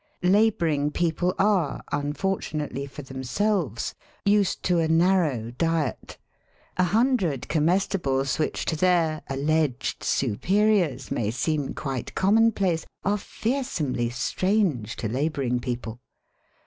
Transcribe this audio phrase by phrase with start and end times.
[0.23, 3.93] Labouring people are, un fortunately for themselves,
[4.25, 6.17] used to a narrow diet.
[6.77, 13.61] A hundred comestibles which to their alleged su periors may seem quite commonplace are fear
[13.61, 15.99] somely strange to labouring people.